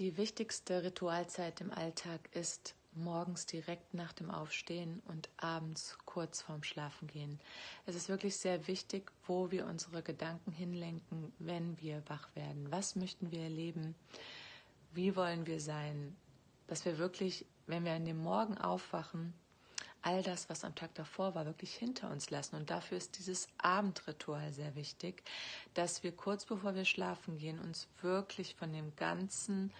Die 0.00 0.16
wichtigste 0.16 0.82
Ritualzeit 0.82 1.60
im 1.60 1.70
Alltag 1.70 2.30
ist 2.32 2.74
morgens 2.94 3.44
direkt 3.44 3.92
nach 3.92 4.14
dem 4.14 4.30
Aufstehen 4.30 5.02
und 5.08 5.28
abends 5.36 5.98
kurz 6.06 6.40
vorm 6.40 6.62
Schlafengehen. 6.62 7.38
Es 7.84 7.94
ist 7.94 8.08
wirklich 8.08 8.38
sehr 8.38 8.66
wichtig, 8.66 9.12
wo 9.26 9.50
wir 9.50 9.66
unsere 9.66 10.02
Gedanken 10.02 10.52
hinlenken, 10.52 11.34
wenn 11.38 11.78
wir 11.82 12.02
wach 12.06 12.34
werden. 12.34 12.72
Was 12.72 12.96
möchten 12.96 13.30
wir 13.30 13.42
erleben? 13.42 13.94
Wie 14.94 15.16
wollen 15.16 15.46
wir 15.46 15.60
sein? 15.60 16.16
Dass 16.66 16.86
wir 16.86 16.96
wirklich, 16.96 17.44
wenn 17.66 17.84
wir 17.84 17.92
an 17.92 18.06
dem 18.06 18.22
Morgen 18.22 18.56
aufwachen, 18.56 19.34
all 20.02 20.22
das, 20.22 20.48
was 20.48 20.64
am 20.64 20.74
Tag 20.74 20.94
davor 20.94 21.34
war, 21.34 21.46
wirklich 21.46 21.74
hinter 21.74 22.10
uns 22.10 22.30
lassen. 22.30 22.56
Und 22.56 22.70
dafür 22.70 22.98
ist 22.98 23.18
dieses 23.18 23.48
Abendritual 23.58 24.52
sehr 24.52 24.74
wichtig, 24.74 25.22
dass 25.74 26.02
wir 26.02 26.12
kurz 26.12 26.44
bevor 26.44 26.74
wir 26.74 26.84
schlafen 26.84 27.38
gehen, 27.38 27.58
uns 27.58 27.88
wirklich 28.00 28.54
von 28.54 28.72
dem 28.72 28.94
ganzen 28.96 29.72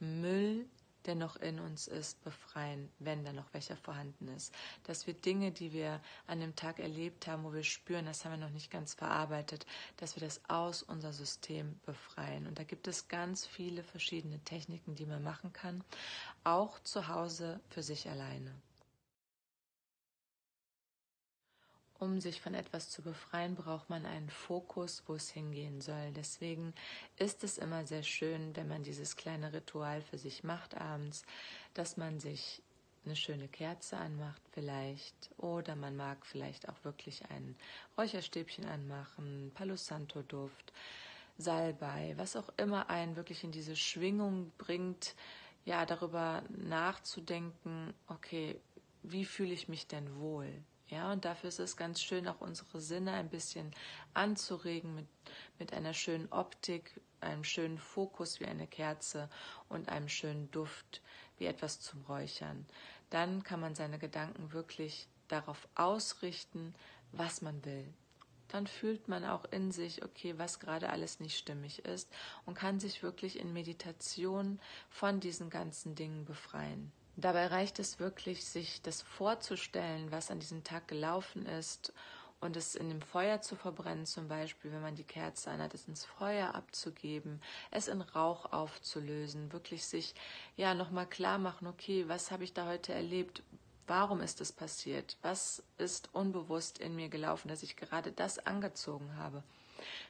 Müll, 0.00 0.66
der 1.06 1.14
noch 1.16 1.36
in 1.36 1.58
uns 1.58 1.88
ist, 1.88 2.22
befreien, 2.22 2.88
wenn 2.98 3.24
da 3.24 3.32
noch 3.32 3.52
welcher 3.52 3.76
vorhanden 3.76 4.28
ist. 4.28 4.54
Dass 4.84 5.06
wir 5.06 5.14
Dinge, 5.14 5.50
die 5.50 5.72
wir 5.72 6.00
an 6.26 6.40
dem 6.40 6.54
Tag 6.54 6.78
erlebt 6.78 7.26
haben, 7.26 7.44
wo 7.44 7.52
wir 7.52 7.64
spüren, 7.64 8.06
das 8.06 8.24
haben 8.24 8.32
wir 8.32 8.46
noch 8.46 8.52
nicht 8.52 8.70
ganz 8.70 8.94
verarbeitet, 8.94 9.66
dass 9.96 10.14
wir 10.14 10.20
das 10.20 10.40
aus 10.48 10.82
unser 10.82 11.12
System 11.12 11.80
befreien. 11.84 12.46
Und 12.46 12.58
da 12.58 12.64
gibt 12.64 12.86
es 12.86 13.08
ganz 13.08 13.46
viele 13.46 13.82
verschiedene 13.82 14.38
Techniken, 14.40 14.94
die 14.94 15.06
man 15.06 15.22
machen 15.22 15.52
kann, 15.52 15.82
auch 16.44 16.78
zu 16.80 17.08
Hause 17.08 17.60
für 17.68 17.82
sich 17.82 18.08
alleine. 18.08 18.54
Um 22.02 22.20
sich 22.20 22.40
von 22.40 22.54
etwas 22.54 22.90
zu 22.90 23.00
befreien, 23.00 23.54
braucht 23.54 23.88
man 23.88 24.06
einen 24.06 24.28
Fokus, 24.28 25.04
wo 25.06 25.14
es 25.14 25.30
hingehen 25.30 25.80
soll. 25.80 26.10
Deswegen 26.10 26.74
ist 27.16 27.44
es 27.44 27.58
immer 27.58 27.86
sehr 27.86 28.02
schön, 28.02 28.56
wenn 28.56 28.66
man 28.66 28.82
dieses 28.82 29.14
kleine 29.14 29.52
Ritual 29.52 30.02
für 30.02 30.18
sich 30.18 30.42
macht 30.42 30.76
abends, 30.76 31.22
dass 31.74 31.96
man 31.96 32.18
sich 32.18 32.60
eine 33.04 33.14
schöne 33.14 33.46
Kerze 33.46 33.98
anmacht 33.98 34.42
vielleicht 34.50 35.30
oder 35.36 35.76
man 35.76 35.94
mag 35.94 36.26
vielleicht 36.26 36.68
auch 36.68 36.82
wirklich 36.82 37.22
ein 37.30 37.54
Räucherstäbchen 37.96 38.64
anmachen, 38.64 39.52
Palo 39.54 39.76
Santo 39.76 40.22
Duft, 40.22 40.72
Salbei, 41.38 42.14
was 42.16 42.34
auch 42.34 42.48
immer 42.56 42.90
einen 42.90 43.14
wirklich 43.14 43.44
in 43.44 43.52
diese 43.52 43.76
Schwingung 43.76 44.50
bringt, 44.58 45.14
ja, 45.64 45.86
darüber 45.86 46.42
nachzudenken, 46.48 47.94
okay, 48.08 48.58
wie 49.04 49.24
fühle 49.24 49.52
ich 49.52 49.68
mich 49.68 49.86
denn 49.86 50.18
wohl? 50.18 50.52
Ja, 50.92 51.10
und 51.10 51.24
dafür 51.24 51.48
ist 51.48 51.58
es 51.58 51.78
ganz 51.78 52.02
schön, 52.02 52.28
auch 52.28 52.42
unsere 52.42 52.78
Sinne 52.78 53.14
ein 53.14 53.30
bisschen 53.30 53.74
anzuregen 54.12 54.94
mit, 54.94 55.06
mit 55.58 55.72
einer 55.72 55.94
schönen 55.94 56.30
Optik, 56.30 57.00
einem 57.22 57.44
schönen 57.44 57.78
Fokus 57.78 58.40
wie 58.40 58.44
eine 58.44 58.66
Kerze 58.66 59.30
und 59.70 59.88
einem 59.88 60.10
schönen 60.10 60.50
Duft 60.50 61.00
wie 61.38 61.46
etwas 61.46 61.80
zum 61.80 62.02
Räuchern. 62.02 62.66
Dann 63.08 63.42
kann 63.42 63.58
man 63.58 63.74
seine 63.74 63.98
Gedanken 63.98 64.52
wirklich 64.52 65.08
darauf 65.28 65.66
ausrichten, 65.76 66.74
was 67.12 67.40
man 67.40 67.64
will. 67.64 67.90
Dann 68.48 68.66
fühlt 68.66 69.08
man 69.08 69.24
auch 69.24 69.46
in 69.46 69.72
sich, 69.72 70.04
okay, 70.04 70.34
was 70.36 70.60
gerade 70.60 70.90
alles 70.90 71.20
nicht 71.20 71.38
stimmig 71.38 71.86
ist 71.86 72.12
und 72.44 72.54
kann 72.54 72.80
sich 72.80 73.02
wirklich 73.02 73.38
in 73.38 73.54
Meditation 73.54 74.60
von 74.90 75.20
diesen 75.20 75.48
ganzen 75.48 75.94
Dingen 75.94 76.26
befreien. 76.26 76.92
Dabei 77.16 77.46
reicht 77.48 77.78
es 77.78 77.98
wirklich, 77.98 78.44
sich 78.44 78.80
das 78.82 79.02
vorzustellen, 79.02 80.10
was 80.10 80.30
an 80.30 80.40
diesem 80.40 80.64
Tag 80.64 80.88
gelaufen 80.88 81.44
ist 81.44 81.92
und 82.40 82.56
es 82.56 82.74
in 82.74 82.88
dem 82.88 83.02
Feuer 83.02 83.40
zu 83.40 83.54
verbrennen, 83.54 84.06
zum 84.06 84.28
Beispiel, 84.28 84.72
wenn 84.72 84.80
man 84.82 84.96
die 84.96 85.04
Kerze 85.04 85.50
anhat, 85.50 85.74
es 85.74 85.86
ins 85.86 86.04
Feuer 86.04 86.54
abzugeben, 86.54 87.40
es 87.70 87.86
in 87.86 88.00
Rauch 88.00 88.52
aufzulösen, 88.52 89.52
wirklich 89.52 89.84
sich 89.84 90.14
ja 90.56 90.74
nochmal 90.74 91.06
klar 91.06 91.38
machen, 91.38 91.68
okay, 91.68 92.08
was 92.08 92.30
habe 92.30 92.44
ich 92.44 92.54
da 92.54 92.66
heute 92.66 92.94
erlebt? 92.94 93.42
Warum 93.86 94.20
ist 94.20 94.40
es 94.40 94.50
passiert? 94.50 95.18
Was 95.22 95.62
ist 95.76 96.08
unbewusst 96.14 96.78
in 96.78 96.96
mir 96.96 97.10
gelaufen, 97.10 97.48
dass 97.48 97.62
ich 97.62 97.76
gerade 97.76 98.10
das 98.10 98.38
angezogen 98.38 99.16
habe? 99.16 99.42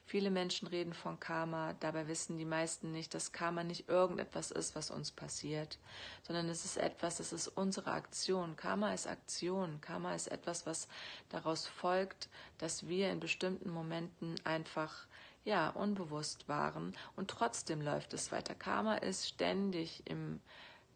Viele 0.05 0.31
Menschen 0.31 0.69
reden 0.69 0.93
von 0.93 1.19
Karma, 1.21 1.75
dabei 1.81 2.09
wissen 2.09 2.39
die 2.39 2.45
meisten 2.45 2.93
nicht, 2.93 3.15
dass 3.15 3.33
Karma 3.33 3.65
nicht 3.65 3.89
irgendetwas 3.89 4.50
ist, 4.50 4.75
was 4.75 4.91
uns 4.91 5.11
passiert, 5.11 5.78
sondern 6.23 6.49
es 6.49 6.65
ist 6.65 6.77
etwas, 6.77 7.17
das 7.17 7.33
ist 7.33 7.49
unsere 7.49 7.93
Aktion. 7.93 8.56
Karma 8.56 8.93
ist 8.93 9.06
Aktion. 9.06 9.81
Karma 9.81 10.15
ist 10.15 10.27
etwas, 10.28 10.67
was 10.67 10.89
daraus 11.31 11.67
folgt, 11.67 12.28
dass 12.59 12.89
wir 12.89 13.11
in 13.11 13.21
bestimmten 13.21 13.71
Momenten 13.71 14.34
einfach 14.45 15.06
ja, 15.45 15.71
unbewusst 15.71 16.49
waren 16.49 16.97
und 17.17 17.31
trotzdem 17.31 17.81
läuft 17.81 18.15
es 18.15 18.31
weiter. 18.33 18.55
Karma 18.55 18.97
ist 18.97 19.27
ständig 19.27 20.03
im, 20.06 20.41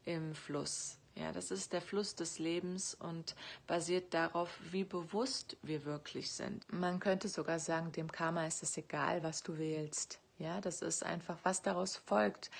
im 0.04 0.34
Fluss. 0.34 0.98
Ja, 1.16 1.32
das 1.32 1.50
ist 1.50 1.72
der 1.72 1.80
Fluss 1.80 2.14
des 2.14 2.38
Lebens 2.38 2.94
und 2.94 3.34
basiert 3.66 4.12
darauf, 4.12 4.50
wie 4.70 4.84
bewusst 4.84 5.56
wir 5.62 5.86
wirklich 5.86 6.30
sind. 6.30 6.70
Man 6.70 7.00
könnte 7.00 7.28
sogar 7.28 7.58
sagen, 7.58 7.90
dem 7.92 8.12
Karma 8.12 8.46
ist 8.46 8.62
es 8.62 8.76
egal, 8.76 9.22
was 9.22 9.42
du 9.42 9.56
wählst. 9.56 10.20
Ja, 10.38 10.60
das 10.60 10.82
ist 10.82 11.02
einfach, 11.02 11.38
was 11.42 11.62
daraus 11.62 11.96
folgt. 11.96 12.50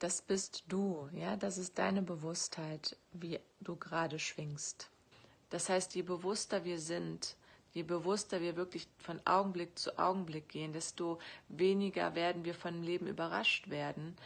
Das 0.00 0.20
bist 0.20 0.64
du. 0.66 1.08
Ja, 1.14 1.36
das 1.36 1.58
ist 1.58 1.78
deine 1.78 2.02
Bewusstheit, 2.02 2.96
wie 3.12 3.38
du 3.60 3.76
gerade 3.76 4.18
schwingst. 4.18 4.90
Das 5.50 5.68
heißt, 5.68 5.94
je 5.94 6.02
bewusster 6.02 6.64
wir 6.64 6.80
sind, 6.80 7.36
je 7.72 7.84
bewusster 7.84 8.40
wir 8.40 8.56
wirklich 8.56 8.88
von 8.98 9.20
Augenblick 9.24 9.78
zu 9.78 9.96
Augenblick 9.96 10.48
gehen, 10.48 10.72
desto 10.72 11.20
weniger 11.48 12.16
werden 12.16 12.44
wir 12.44 12.54
von 12.54 12.74
dem 12.74 12.82
Leben 12.82 13.06
überrascht 13.06 13.70
werden 13.70 14.16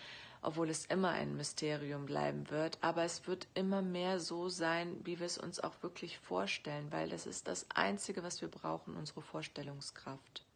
obwohl 0.46 0.70
es 0.70 0.86
immer 0.86 1.10
ein 1.10 1.36
Mysterium 1.36 2.06
bleiben 2.06 2.48
wird, 2.50 2.78
aber 2.80 3.02
es 3.02 3.26
wird 3.26 3.48
immer 3.54 3.82
mehr 3.82 4.20
so 4.20 4.48
sein, 4.48 5.04
wie 5.04 5.18
wir 5.18 5.26
es 5.26 5.38
uns 5.38 5.58
auch 5.58 5.82
wirklich 5.82 6.18
vorstellen, 6.18 6.92
weil 6.92 7.08
das 7.08 7.26
ist 7.26 7.48
das 7.48 7.66
Einzige, 7.74 8.22
was 8.22 8.40
wir 8.40 8.48
brauchen, 8.48 8.96
unsere 8.96 9.22
Vorstellungskraft. 9.22 10.46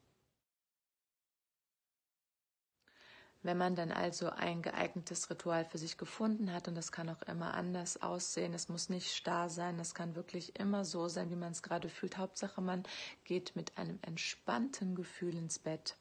Wenn 3.42 3.58
man 3.58 3.74
dann 3.74 3.90
also 3.90 4.30
ein 4.30 4.62
geeignetes 4.62 5.28
Ritual 5.28 5.64
für 5.64 5.78
sich 5.78 5.98
gefunden 5.98 6.52
hat, 6.52 6.68
und 6.68 6.76
das 6.76 6.92
kann 6.92 7.08
auch 7.08 7.22
immer 7.22 7.54
anders 7.54 8.00
aussehen, 8.00 8.54
es 8.54 8.68
muss 8.68 8.90
nicht 8.90 9.12
starr 9.12 9.48
sein, 9.48 9.76
das 9.76 9.94
kann 9.94 10.14
wirklich 10.14 10.56
immer 10.60 10.84
so 10.84 11.08
sein, 11.08 11.30
wie 11.30 11.36
man 11.36 11.50
es 11.50 11.64
gerade 11.64 11.88
fühlt. 11.88 12.16
Hauptsache, 12.16 12.60
man 12.60 12.84
geht 13.24 13.56
mit 13.56 13.76
einem 13.76 13.98
entspannten 14.02 14.94
Gefühl 14.94 15.34
ins 15.34 15.58
Bett 15.58 15.96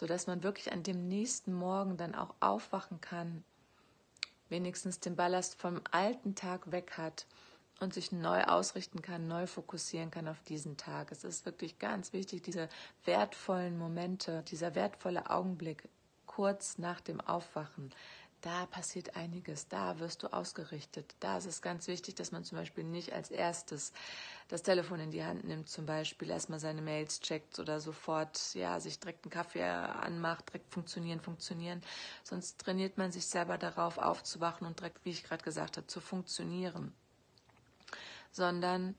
sodass 0.00 0.26
man 0.26 0.42
wirklich 0.42 0.72
an 0.72 0.82
dem 0.82 1.08
nächsten 1.08 1.52
Morgen 1.52 1.98
dann 1.98 2.14
auch 2.14 2.34
aufwachen 2.40 3.02
kann, 3.02 3.44
wenigstens 4.48 4.98
den 4.98 5.14
Ballast 5.14 5.60
vom 5.60 5.82
alten 5.90 6.34
Tag 6.34 6.72
weg 6.72 6.92
hat 6.96 7.26
und 7.80 7.92
sich 7.92 8.10
neu 8.10 8.42
ausrichten 8.44 9.02
kann, 9.02 9.28
neu 9.28 9.46
fokussieren 9.46 10.10
kann 10.10 10.26
auf 10.26 10.40
diesen 10.44 10.78
Tag. 10.78 11.12
Es 11.12 11.22
ist 11.22 11.44
wirklich 11.44 11.78
ganz 11.78 12.14
wichtig, 12.14 12.42
diese 12.42 12.70
wertvollen 13.04 13.76
Momente, 13.76 14.42
dieser 14.44 14.74
wertvolle 14.74 15.28
Augenblick 15.28 15.86
kurz 16.24 16.78
nach 16.78 17.02
dem 17.02 17.20
Aufwachen, 17.20 17.90
da 18.40 18.66
passiert 18.66 19.16
einiges, 19.16 19.68
da 19.68 19.98
wirst 19.98 20.22
du 20.22 20.32
ausgerichtet. 20.32 21.14
Da 21.20 21.38
ist 21.38 21.46
es 21.46 21.62
ganz 21.62 21.86
wichtig, 21.86 22.14
dass 22.14 22.32
man 22.32 22.44
zum 22.44 22.58
Beispiel 22.58 22.84
nicht 22.84 23.12
als 23.12 23.30
erstes 23.30 23.92
das 24.48 24.62
Telefon 24.62 25.00
in 25.00 25.10
die 25.10 25.22
Hand 25.24 25.44
nimmt, 25.44 25.68
zum 25.68 25.86
Beispiel 25.86 26.30
erstmal 26.30 26.58
seine 26.58 26.82
Mails 26.82 27.20
checkt 27.20 27.58
oder 27.58 27.80
sofort 27.80 28.54
ja 28.54 28.80
sich 28.80 28.98
direkt 28.98 29.24
einen 29.24 29.30
Kaffee 29.30 29.62
anmacht, 29.62 30.48
direkt 30.48 30.72
funktionieren, 30.72 31.20
funktionieren. 31.20 31.82
Sonst 32.24 32.58
trainiert 32.58 32.98
man 32.98 33.12
sich 33.12 33.26
selber 33.26 33.58
darauf, 33.58 33.98
aufzuwachen 33.98 34.66
und 34.66 34.80
direkt, 34.80 35.04
wie 35.04 35.10
ich 35.10 35.22
gerade 35.22 35.44
gesagt 35.44 35.76
habe, 35.76 35.86
zu 35.86 36.00
funktionieren. 36.00 36.92
Sondern 38.32 38.96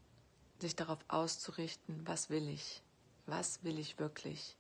sich 0.60 0.76
darauf 0.76 1.00
auszurichten, 1.08 2.08
was 2.08 2.30
will 2.30 2.48
ich? 2.48 2.82
Was 3.26 3.64
will 3.64 3.80
ich 3.80 4.00
wirklich? 4.00 4.58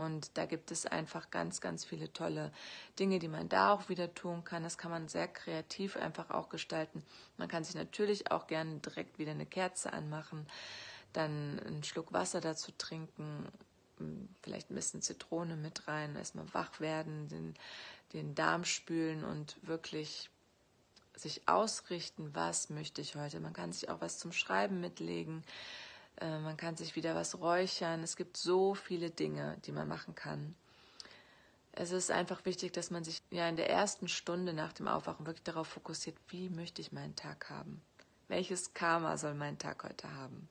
Und 0.00 0.38
da 0.38 0.46
gibt 0.46 0.70
es 0.70 0.86
einfach 0.86 1.30
ganz, 1.30 1.60
ganz 1.60 1.84
viele 1.84 2.10
tolle 2.10 2.52
Dinge, 2.98 3.18
die 3.18 3.28
man 3.28 3.50
da 3.50 3.74
auch 3.74 3.90
wieder 3.90 4.14
tun 4.14 4.44
kann. 4.44 4.62
Das 4.62 4.78
kann 4.78 4.90
man 4.90 5.08
sehr 5.08 5.28
kreativ 5.28 5.96
einfach 5.96 6.30
auch 6.30 6.48
gestalten. 6.48 7.04
Man 7.36 7.48
kann 7.48 7.64
sich 7.64 7.74
natürlich 7.74 8.30
auch 8.30 8.46
gerne 8.46 8.78
direkt 8.78 9.18
wieder 9.18 9.32
eine 9.32 9.44
Kerze 9.44 9.92
anmachen, 9.92 10.46
dann 11.12 11.60
einen 11.60 11.84
Schluck 11.84 12.14
Wasser 12.14 12.40
dazu 12.40 12.72
trinken, 12.78 13.46
vielleicht 14.40 14.70
ein 14.70 14.74
bisschen 14.74 15.02
Zitrone 15.02 15.56
mit 15.56 15.86
rein, 15.86 16.16
erstmal 16.16 16.46
wach 16.54 16.80
werden, 16.80 17.28
den, 17.28 17.54
den 18.14 18.34
Darm 18.34 18.64
spülen 18.64 19.22
und 19.22 19.58
wirklich 19.60 20.30
sich 21.14 21.46
ausrichten, 21.46 22.34
was 22.34 22.70
möchte 22.70 23.02
ich 23.02 23.16
heute. 23.16 23.38
Man 23.40 23.52
kann 23.52 23.74
sich 23.74 23.90
auch 23.90 24.00
was 24.00 24.18
zum 24.18 24.32
Schreiben 24.32 24.80
mitlegen. 24.80 25.44
Äh, 26.20 26.38
man 26.40 26.56
kann 26.56 26.76
sich 26.76 26.96
wieder 26.96 27.14
was 27.14 27.38
räuchern. 27.40 28.02
Es 28.02 28.16
gibt 28.16 28.36
so 28.36 28.74
viele 28.74 29.10
Dinge, 29.10 29.58
die 29.64 29.72
man 29.72 29.88
machen 29.88 30.14
kann. 30.14 30.54
Es 31.72 31.92
ist 31.92 32.10
einfach 32.10 32.44
wichtig, 32.44 32.72
dass 32.72 32.90
man 32.90 33.04
sich 33.04 33.22
ja 33.30 33.48
in 33.48 33.56
der 33.56 33.70
ersten 33.70 34.08
Stunde 34.08 34.52
nach 34.52 34.72
dem 34.72 34.88
Aufwachen 34.88 35.26
wirklich 35.26 35.44
darauf 35.44 35.68
fokussiert, 35.68 36.16
wie 36.28 36.50
möchte 36.50 36.82
ich 36.82 36.92
meinen 36.92 37.14
Tag 37.14 37.48
haben? 37.48 37.80
Welches 38.28 38.74
Karma 38.74 39.16
soll 39.16 39.34
mein 39.34 39.58
Tag 39.58 39.84
heute 39.84 40.12
haben? 40.12 40.48